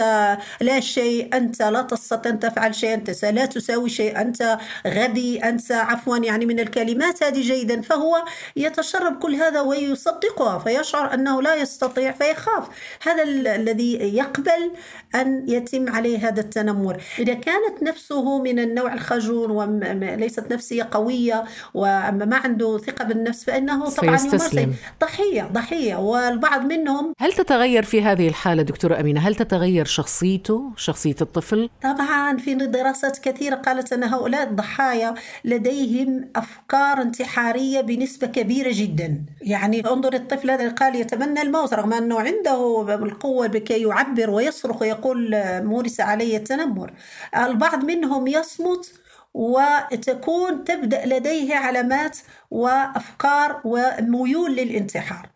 لا 0.61 0.79
شيء 0.79 1.37
أنت 1.37 1.61
لا 1.61 1.81
تستطيع 1.81 2.31
أن 2.31 2.39
تفعل 2.39 2.75
شيء 2.75 2.93
أنت 2.93 3.25
لا 3.25 3.45
تساوي 3.45 3.89
شيء 3.89 4.21
أنت 4.21 4.57
غبي 4.87 5.39
أنت 5.39 5.71
عفوا. 5.71 6.17
يعني 6.17 6.45
من 6.45 6.59
الكلمات 6.59 7.23
هذه 7.23 7.41
جيدا 7.41 7.81
فهو 7.81 8.25
يتشرب 8.55 9.19
كل 9.19 9.35
هذا 9.35 9.61
ويصدقها 9.61 10.59
فيشعر 10.59 11.13
أنه 11.13 11.41
لا 11.41 11.55
يستطيع 11.55 12.11
فيخاف. 12.11 12.67
هذا 13.03 13.23
الذي 13.55 13.93
يقبل 14.17 14.71
أن 15.15 15.45
يتم 15.49 15.89
عليه 15.89 16.27
هذا 16.27 16.41
التنمر. 16.41 17.01
إذا 17.19 17.33
كانت 17.33 17.83
نفسه 17.83 18.41
من 18.41 18.59
النوع 18.59 18.93
الخجول 18.93 19.51
وليست 19.51 20.53
نفسية 20.53 20.89
قوية 20.91 21.43
وأما 21.73 22.25
ما 22.25 22.35
عنده 22.35 22.77
ثقة 22.77 23.05
بالنفس 23.05 23.43
فإنه 23.43 23.89
طبعا 23.89 24.17
سيستسلم. 24.17 24.73
ضحية 25.01 25.43
ضحية 25.43 25.95
والبعض 25.95 26.65
منهم 26.65 27.13
هل 27.19 27.33
تتغير 27.33 27.83
في 27.83 28.01
هذه 28.01 28.27
الحالة 28.27 28.63
دكتورة 28.63 28.99
أمينة 28.99 29.19
هل 29.19 29.35
تتغير 29.35 29.85
شخصيته 29.85 30.71
شخصية 30.77 31.15
الطفل؟ 31.21 31.69
طبعا 31.83 32.37
في 32.37 32.55
دراسات 32.55 33.17
كثيرة 33.17 33.55
قالت 33.55 33.93
أن 33.93 34.03
هؤلاء 34.03 34.43
الضحايا 34.43 35.13
لديهم 35.45 36.29
أفكار 36.35 37.01
انتحارية 37.01 37.81
بنسبة 37.81 38.27
كبيرة 38.27 38.71
جدا 38.73 39.25
يعني 39.41 39.87
انظر 39.87 40.13
الطفل 40.13 40.51
هذا 40.51 40.69
قال 40.69 40.95
يتمنى 40.95 41.41
الموت 41.41 41.73
رغم 41.73 41.93
أنه 41.93 42.19
عنده 42.19 42.95
القوة 42.95 43.47
بكي 43.47 43.81
يعبر 43.81 44.29
ويصرخ 44.29 44.81
ويقول 44.81 45.29
مورس 45.63 45.99
علي 45.99 46.37
التنمر 46.37 46.93
البعض 47.35 47.85
منهم 47.85 48.27
يصمت 48.27 48.93
وتكون 49.33 50.63
تبدأ 50.63 51.05
لديه 51.05 51.55
علامات 51.55 52.17
وأفكار 52.51 53.61
وميول 53.65 54.55
للانتحار. 54.55 55.29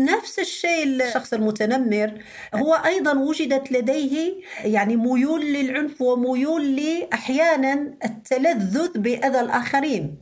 نفس 0.00 0.38
الشيء 0.38 0.84
الشخص 0.84 1.32
المتنمر 1.32 2.12
هو 2.54 2.74
أيضا 2.74 3.12
وجدت 3.12 3.72
لديه 3.72 4.34
يعني 4.64 4.96
ميول 4.96 5.52
للعنف 5.52 6.02
وميول 6.02 6.76
لاحيانا 6.76 7.94
التلذذ 8.04 8.98
بأذى 8.98 9.40
الآخرين. 9.40 10.16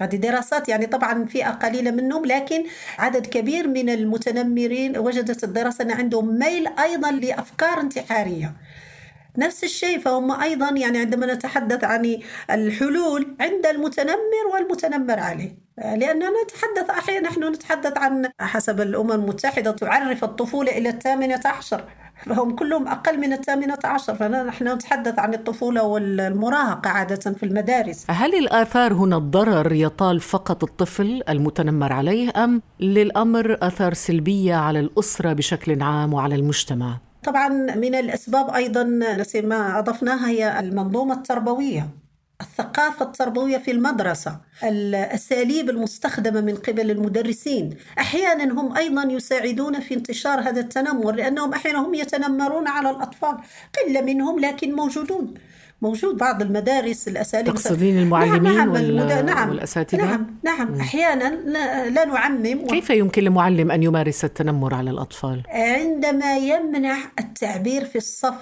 هذه 0.00 0.16
دراسات 0.16 0.68
يعني 0.68 0.86
طبعا 0.86 1.24
فئة 1.26 1.50
قليلة 1.50 1.90
منهم 1.90 2.26
لكن 2.26 2.64
عدد 2.98 3.26
كبير 3.26 3.68
من 3.68 3.88
المتنمرين 3.90 4.98
وجدت 4.98 5.44
الدراسة 5.44 5.84
أن 5.84 5.90
عندهم 5.90 6.38
ميل 6.38 6.66
أيضا 6.66 7.10
لأفكار 7.10 7.80
انتحارية. 7.80 8.54
نفس 9.38 9.64
الشيء 9.64 9.98
فهم 9.98 10.30
أيضا 10.40 10.70
يعني 10.70 10.98
عندما 10.98 11.34
نتحدث 11.34 11.84
عن 11.84 12.18
الحلول 12.50 13.36
عند 13.40 13.66
المتنمر 13.66 14.46
والمتنمر 14.52 15.20
عليه. 15.20 15.56
لأننا 15.78 16.30
نتحدث 16.44 16.90
أحيانا 16.90 17.28
نحن 17.28 17.44
نتحدث 17.44 17.98
عن 17.98 18.28
حسب 18.40 18.80
الأمم 18.80 19.12
المتحدة 19.12 19.70
تعرف 19.70 20.24
الطفولة 20.24 20.78
إلى 20.78 20.88
الثامنة 20.88 21.40
عشر. 21.44 21.84
فهم 22.26 22.56
كلهم 22.56 22.88
أقل 22.88 23.20
من 23.20 23.32
الثامنة 23.32 23.78
عشر. 23.84 24.14
فنحن 24.14 24.68
نتحدث 24.68 25.18
عن 25.18 25.34
الطفولة 25.34 25.82
والمراهقة 25.82 26.90
عادة 26.90 27.32
في 27.32 27.42
المدارس. 27.42 28.06
هل 28.10 28.34
الآثار 28.34 28.92
هنا 28.92 29.16
الضرر 29.16 29.72
يطال 29.72 30.20
فقط 30.20 30.64
الطفل 30.64 31.22
المتنمر 31.28 31.92
عليه 31.92 32.44
أم 32.44 32.62
للأمر 32.80 33.58
آثار 33.62 33.94
سلبية 33.94 34.54
على 34.54 34.80
الأسرة 34.80 35.32
بشكل 35.32 35.82
عام 35.82 36.14
وعلى 36.14 36.34
المجتمع؟ 36.34 36.98
طبعا 37.24 37.48
من 37.74 37.94
الأسباب 37.94 38.50
أيضا 38.50 38.82
ما 39.34 39.78
أضفناها 39.78 40.28
هي 40.28 40.60
المنظومة 40.60 41.14
التربوية 41.14 41.88
الثقافة 42.40 43.04
التربوية 43.04 43.58
في 43.58 43.70
المدرسة 43.70 44.40
الأساليب 44.64 45.70
المستخدمة 45.70 46.40
من 46.40 46.56
قبل 46.56 46.90
المدرسين. 46.90 47.76
أحيانا 47.98 48.60
هم 48.60 48.76
أيضا 48.76 49.02
يساعدون 49.02 49.80
في 49.80 49.94
انتشار 49.94 50.40
هذا 50.40 50.60
التنمر 50.60 51.12
لأنهم 51.12 51.52
أحيانا 51.52 51.78
هم 51.78 51.94
يتنمرون 51.94 52.68
على 52.68 52.90
الأطفال 52.90 53.36
قلة 53.82 54.00
منهم 54.00 54.40
لكن 54.40 54.72
موجودون. 54.72 55.34
موجود 55.82 56.16
بعض 56.16 56.42
المدارس 56.42 57.08
الأساليب 57.08 57.46
تقصدين 57.54 57.98
المعلمين 57.98 58.42
نعم 58.42 58.54
نعم, 58.56 58.70
وال- 58.70 59.26
نعم. 59.26 59.48
والأساتذة؟ 59.48 60.04
نعم 60.04 60.26
نعم. 60.42 60.80
أحيانا 60.80 61.24
لا, 61.34 61.88
لا 61.88 62.04
نعمم 62.04 62.62
و- 62.62 62.66
كيف 62.66 62.90
يمكن 62.90 63.24
لمعلم 63.24 63.70
أن 63.70 63.82
يمارس 63.82 64.24
التنمر 64.24 64.74
على 64.74 64.90
الأطفال؟ 64.90 65.42
عندما 65.48 66.36
يمنع 66.36 66.96
التعبير 67.18 67.84
في 67.84 67.98
الصف 67.98 68.34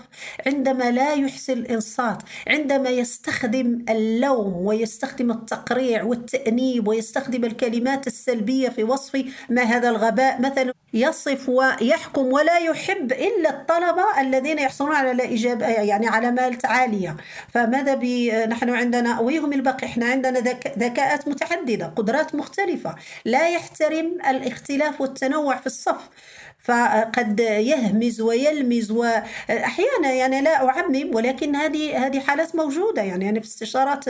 عندما 0.47 0.91
لا 0.91 1.15
يحسن 1.15 1.53
الإنصات 1.53 2.23
عندما 2.49 2.91
يستخدم 2.91 3.85
اللوم 3.91 4.53
ويستخدم 4.57 5.31
التقريع 5.31 6.03
والتأنيب 6.05 6.89
ويستخدم 6.89 7.45
الكلمات 7.45 8.07
السلبية 8.07 8.69
في 8.69 8.85
وصف 8.85 9.25
ما 9.51 9.63
هذا 9.63 9.89
الغباء 9.91 10.41
مثلا 10.41 10.73
يصف 10.95 11.49
ويحكم 11.49 12.27
ولا 12.33 12.59
يحب 12.59 13.13
إلا 13.13 13.51
الطلبة 13.51 14.21
الذين 14.21 14.59
يحصلون 14.59 14.93
على 14.95 15.35
اجابه 15.35 15.67
يعني 15.67 16.07
علامات 16.09 16.67
عالية. 16.67 17.17
فماذا 17.49 17.95
ب 17.95 18.05
نحن 18.51 18.71
عندنا 18.71 19.21
ويهم 19.21 19.53
الباقي؟ 19.53 19.87
إحنا 19.87 20.07
عندنا 20.07 20.41
ذك- 20.41 20.75
ذكاءات 20.79 21.29
متعددة 21.29 21.87
قدرات 21.87 22.35
مختلفة. 22.35 22.95
لا 23.25 23.49
يحترم 23.49 24.19
الاختلاف 24.31 25.01
والتنوع 25.01 25.57
في 25.57 25.67
الصف. 25.67 26.09
فقد 26.65 27.41
يهمز 27.41 28.21
ويلمز 28.21 28.91
واحيانا 28.91 30.13
يعني 30.13 30.41
لا 30.41 30.69
أعمم 30.69 31.11
ولكن 31.15 31.57
هذه 31.57 32.07
هذه 32.07 32.21
حالات 32.21 32.57
موجودة. 32.57 33.03
يعني 33.03 33.29
أنا 33.29 33.41
في 33.41 33.47
استشارات 33.47 34.05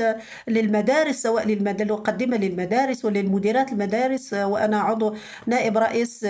للمدارس 0.48 1.22
سواء 1.22 1.44
للمد- 1.46 1.80
المقدمه 1.80 2.36
للمدارس 2.36 3.04
وللمديرات 3.04 3.72
المدارس 3.72 4.32
وأنا 4.34 4.80
عضو 4.80 5.14
نائب 5.46 5.78
رئيس 5.78 6.24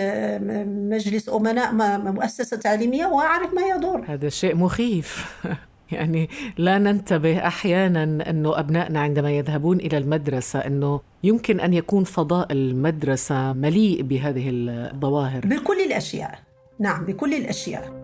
مجلس 0.90 1.28
أمناء 1.28 1.72
مؤسسة 2.12 2.56
تعليمية 2.56 3.06
وأعرف 3.06 3.54
ما 3.54 3.62
يدور. 3.62 4.04
هذا 4.08 4.28
شيء 4.28 4.56
مخيف. 4.56 5.24
يعني 5.96 6.28
لا 6.58 6.78
ننتبه 6.78 7.46
أحيانا 7.46 8.30
أنه 8.30 8.58
أبنائنا 8.58 9.00
عندما 9.00 9.30
يذهبون 9.30 9.76
إلى 9.80 9.98
المدرسة 9.98 10.58
أنه 10.58 11.00
يمكن 11.22 11.60
أن 11.60 11.74
يكون 11.74 12.04
فضاء 12.04 12.52
المدرسة 12.52 13.52
مليء 13.52 14.02
بهذه 14.02 14.50
الظواهر. 14.52 15.46
بكل 15.46 15.80
الأشياء. 15.80 16.38
نعم 16.78 17.04
بكل 17.04 17.34
الأشياء. 17.34 18.01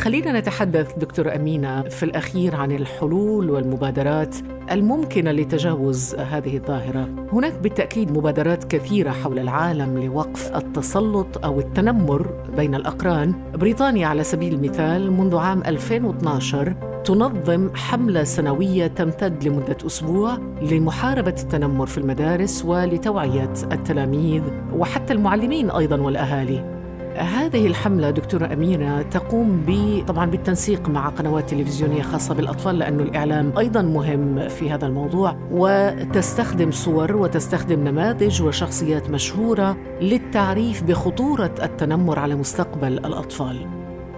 خلينا 0.00 0.40
نتحدث 0.40 0.98
دكتور 0.98 1.34
أمينة 1.34 1.82
في 1.82 2.02
الأخير 2.02 2.56
عن 2.56 2.72
الحلول 2.72 3.50
والمبادرات 3.50 4.36
الممكنة 4.70 5.32
لتجاوز 5.32 6.14
هذه 6.14 6.56
الظاهرة. 6.56 7.08
هناك 7.32 7.58
بالتأكيد 7.58 8.12
مبادرات 8.12 8.64
كثيرة 8.64 9.10
حول 9.10 9.38
العالم 9.38 9.98
لوقف 9.98 10.56
التسلط 10.56 11.44
أو 11.44 11.60
التنمر 11.60 12.26
بين 12.56 12.74
الأقران. 12.74 13.34
بريطانيا 13.54 14.06
على 14.06 14.24
سبيل 14.24 14.54
المثال 14.54 15.12
منذ 15.12 15.36
عام 15.36 15.62
2012 15.66 16.74
تنظم 17.04 17.70
حملة 17.74 18.24
سنوية 18.24 18.86
تمتد 18.86 19.44
لمدة 19.44 19.76
أسبوع 19.86 20.38
لمحاربة 20.62 21.34
التنمر 21.42 21.86
في 21.86 21.98
المدارس 21.98 22.64
ولتوعية 22.64 23.52
التلاميذ 23.72 24.42
وحتى 24.72 25.12
المعلمين 25.12 25.70
أيضا 25.70 26.00
والأهالي. 26.00 26.79
هذه 27.16 27.66
الحملة 27.66 28.10
دكتورة 28.10 28.52
أمينة 28.52 29.02
تقوم 29.02 29.64
ب 29.66 30.02
طبعا 30.06 30.26
بالتنسيق 30.26 30.88
مع 30.88 31.08
قنوات 31.08 31.50
تلفزيونية 31.50 32.02
خاصة 32.02 32.34
بالأطفال 32.34 32.78
لأنه 32.78 33.02
الإعلام 33.02 33.52
أيضا 33.58 33.82
مهم 33.82 34.48
في 34.48 34.70
هذا 34.70 34.86
الموضوع 34.86 35.36
وتستخدم 35.50 36.70
صور 36.70 37.16
وتستخدم 37.16 37.84
نماذج 37.84 38.42
وشخصيات 38.42 39.10
مشهورة 39.10 39.76
للتعريف 40.00 40.82
بخطورة 40.82 41.54
التنمر 41.62 42.18
على 42.18 42.34
مستقبل 42.34 42.92
الأطفال. 42.92 43.66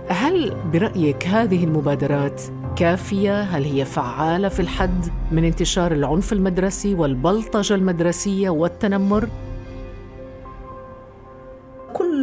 هل 0.09 0.57
برأيك 0.73 1.27
هذه 1.27 1.65
المبادرات 1.65 2.43
كافية؟ 2.77 3.43
هل 3.43 3.65
هي 3.65 3.85
فعالة 3.85 4.49
في 4.49 4.61
الحد 4.61 5.07
من 5.33 5.45
انتشار 5.45 5.93
العنف 5.93 6.33
المدرسي 6.33 6.95
والبلطجة 6.95 7.75
المدرسية 7.75 8.51
والتنمر؟ 8.51 9.29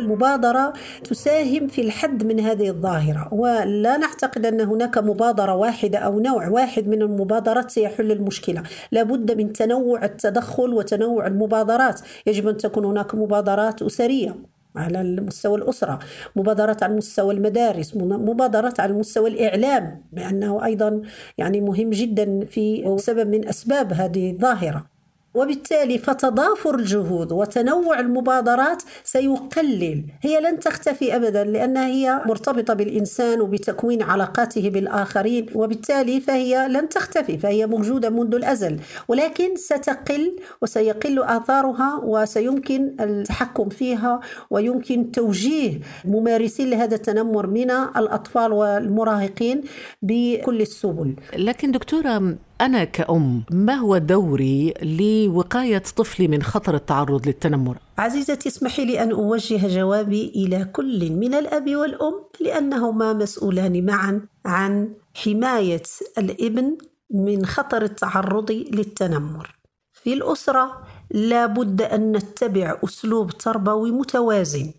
كل 0.09 0.15
مبادرة 0.15 0.73
تساهم 1.03 1.67
في 1.67 1.81
الحد 1.81 2.23
من 2.23 2.39
هذه 2.39 2.69
الظاهرة 2.69 3.33
ولا 3.33 3.97
نعتقد 3.97 4.45
أن 4.45 4.61
هناك 4.61 4.97
مبادرة 4.97 5.55
واحدة 5.55 5.97
أو 5.97 6.19
نوع 6.19 6.47
واحد 6.47 6.87
من 6.87 7.01
المبادرات 7.01 7.71
سيحل 7.71 8.11
المشكلة. 8.11 8.63
لابد 8.91 9.37
من 9.37 9.53
تنوع 9.53 10.05
التدخل 10.05 10.73
وتنوع 10.73 11.27
المبادرات. 11.27 12.01
يجب 12.27 12.47
أن 12.47 12.57
تكون 12.57 12.85
هناك 12.85 13.15
مبادرات 13.15 13.81
أسرية 13.81 14.35
على 14.75 15.03
مستوى 15.03 15.57
الأسرة 15.57 15.99
مبادرات 16.35 16.83
على 16.83 16.95
مستوى 16.95 17.33
المدارس 17.33 17.95
مبادرات 17.97 18.79
على 18.79 18.93
مستوى 18.93 19.29
الإعلام 19.29 20.03
لأنه 20.13 20.65
أيضا 20.65 21.01
يعني 21.37 21.61
مهم 21.61 21.89
جدا 21.89 22.45
في 22.45 22.95
سبب 22.99 23.29
من 23.29 23.47
أسباب 23.47 23.93
هذه 23.93 24.31
الظاهرة. 24.31 24.98
وبالتالي 25.33 25.97
فتضافر 25.97 26.75
الجهود 26.75 27.31
وتنوع 27.31 27.99
المبادرات 27.99 28.83
سيقلل. 29.03 30.03
هي 30.21 30.39
لن 30.39 30.59
تختفي 30.59 31.15
ابدا 31.15 31.43
لانها 31.43 31.87
هي 31.87 32.21
مرتبطة 32.25 32.73
بالإنسان 32.73 33.41
وبتكوين 33.41 34.01
علاقاته 34.03 34.69
بالآخرين 34.69 35.45
وبالتالي 35.55 36.19
فهي 36.19 36.67
لن 36.67 36.89
تختفي 36.89 37.37
فهي 37.37 37.67
موجودة 37.67 38.09
منذ 38.09 38.35
الأزل. 38.35 38.79
ولكن 39.07 39.55
ستقل 39.55 40.35
وسيقل 40.61 41.23
آثارها 41.23 42.01
وسيمكن 42.03 42.95
التحكم 42.99 43.69
فيها 43.69 44.19
ويمكن 44.49 45.11
توجيه 45.11 45.79
ممارسين 46.05 46.69
لهذا 46.69 46.95
التنمر 46.95 47.47
من 47.47 47.71
الأطفال 47.71 48.53
والمراهقين 48.53 49.61
بكل 50.01 50.61
السبل. 50.61 51.15
لكن 51.37 51.71
دكتورة 51.71 52.35
أنا 52.61 52.83
كأم 52.83 53.43
ما 53.51 53.73
هو 53.73 53.97
دوري 53.97 54.73
لوقاية 54.81 55.83
طفلي 55.95 56.27
من 56.27 56.43
خطر 56.43 56.75
التعرض 56.75 57.27
للتنمر؟ 57.27 57.77
عزيزتي 57.97 58.49
اسمحي 58.49 58.85
لي 58.85 59.03
أن 59.03 59.11
أوجه 59.11 59.67
جوابي 59.67 60.31
إلى 60.35 60.65
كل 60.65 61.11
من 61.11 61.33
الأب 61.33 61.75
والأم 61.75 62.13
لأنهما 62.39 63.13
مسؤولان 63.13 63.85
معا 63.85 64.21
عن 64.45 64.93
حماية 65.15 65.83
الابن 66.17 66.77
من 67.09 67.45
خطر 67.45 67.81
التعرض 67.81 68.51
للتنمر 68.51 69.55
في 69.93 70.13
الأسرة 70.13 70.81
لا 71.11 71.45
بد 71.45 71.81
أن 71.81 72.11
نتبع 72.11 72.77
أسلوب 72.83 73.31
تربوي 73.31 73.91
متوازن 73.91 74.73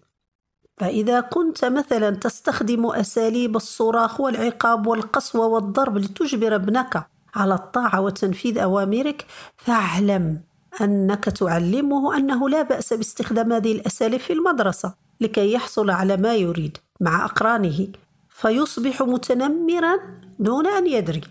فإذا 0.76 1.20
كنت 1.20 1.64
مثلا 1.64 2.10
تستخدم 2.10 2.86
أساليب 2.86 3.56
الصراخ 3.56 4.20
والعقاب 4.20 4.86
والقسوة 4.86 5.46
والضرب 5.46 5.98
لتجبر 5.98 6.54
ابنك 6.54 7.06
على 7.34 7.54
الطاعة 7.54 8.00
وتنفيذ 8.00 8.58
أوامرك 8.58 9.26
فاعلم 9.56 10.40
أنك 10.80 11.24
تعلمه 11.24 12.16
أنه 12.16 12.48
لا 12.48 12.62
بأس 12.62 12.92
باستخدام 12.92 13.52
هذه 13.52 13.72
الأساليب 13.72 14.20
في 14.20 14.32
المدرسة 14.32 14.94
لكي 15.20 15.52
يحصل 15.52 15.90
على 15.90 16.16
ما 16.16 16.34
يريد 16.34 16.78
مع 17.00 17.24
أقرانه 17.24 17.86
فيصبح 18.28 19.02
متنمرا 19.02 19.98
دون 20.38 20.66
أن 20.66 20.86
يدري 20.86 21.22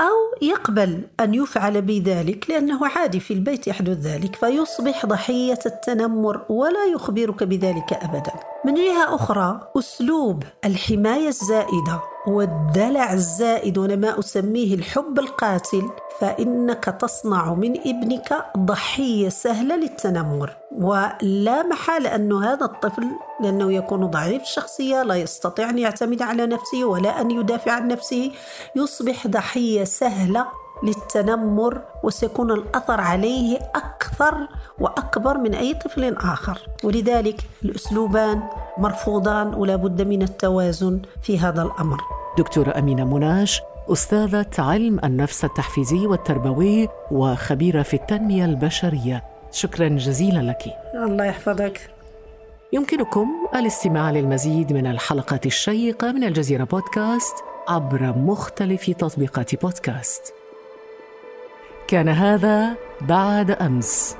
أو 0.00 0.46
يقبل 0.48 1.02
أن 1.20 1.34
يفعل 1.34 1.82
بذلك 1.82 2.50
لأنه 2.50 2.86
عادي 2.86 3.20
في 3.20 3.34
البيت 3.34 3.66
يحدث 3.66 3.98
ذلك 3.98 4.36
فيصبح 4.36 5.06
ضحية 5.06 5.58
التنمر 5.66 6.44
ولا 6.48 6.84
يخبرك 6.84 7.42
بذلك 7.42 7.92
أبدا. 7.92 8.32
من 8.64 8.74
جهة 8.74 9.14
أخرى 9.14 9.72
أسلوب 9.78 10.42
الحماية 10.64 11.28
الزائدة. 11.28 12.13
والدلع 12.26 13.12
الزائد 13.12 13.78
وأنا 13.78 13.96
ما 13.96 14.18
أسميه 14.18 14.74
الحب 14.74 15.18
القاتل 15.18 15.90
فإنك 16.20 16.84
تصنع 16.84 17.54
من 17.54 17.80
ابنك 17.80 18.44
ضحية 18.58 19.28
سهلة 19.28 19.76
للتنمر. 19.76 20.56
ولا 20.72 21.62
محالة 21.62 22.14
أن 22.14 22.32
هذا 22.32 22.64
الطفل 22.64 23.06
لأنه 23.40 23.72
يكون 23.72 24.06
ضعيف 24.06 24.42
الشخصيه 24.42 25.02
لا 25.02 25.14
يستطيع 25.14 25.70
أن 25.70 25.78
يعتمد 25.78 26.22
على 26.22 26.46
نفسه 26.46 26.84
ولا 26.84 27.20
أن 27.20 27.30
يدافع 27.30 27.72
عن 27.72 27.88
نفسه 27.88 28.32
يصبح 28.76 29.26
ضحية 29.26 29.84
سهلة 29.84 30.63
للتنمر 30.84 31.80
وسيكون 32.02 32.50
الأثر 32.50 33.00
عليه 33.00 33.58
أكثر 33.74 34.48
وأكبر 34.78 35.38
من 35.38 35.54
أي 35.54 35.74
طفل 35.74 36.16
آخر. 36.16 36.58
ولذلك 36.84 37.40
الأسلوبان 37.64 38.42
مرفوضان 38.78 39.54
ولا 39.54 39.76
بد 39.76 40.02
من 40.02 40.22
التوازن 40.22 41.00
في 41.22 41.38
هذا 41.38 41.62
الأمر. 41.62 42.00
دكتورة 42.38 42.78
أمينة 42.78 43.04
مناش 43.04 43.62
أستاذة 43.92 44.46
علم 44.58 45.00
النفس 45.04 45.44
التحفيزي 45.44 46.06
والتربوي 46.06 46.88
وخبيرة 47.10 47.82
في 47.82 47.94
التنمية 47.94 48.44
البشرية. 48.44 49.24
شكرا 49.52 49.88
جزيلا 49.88 50.40
لك. 50.40 50.62
الله 50.94 51.24
يحفظك. 51.24 51.90
يمكنكم 52.72 53.28
الاستماع 53.54 54.10
للمزيد 54.10 54.72
من 54.72 54.86
الحلقات 54.86 55.46
الشيقة 55.46 56.12
من 56.12 56.24
الجزيرة 56.24 56.64
بودكاست 56.64 57.34
عبر 57.68 58.02
مختلف 58.16 58.90
تطبيقات 58.90 59.62
بودكاست. 59.62 60.34
كان 61.94 62.08
هذا 62.08 62.76
بعد 63.00 63.50
أمس. 63.50 64.16